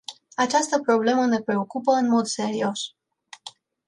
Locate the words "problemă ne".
0.79-1.39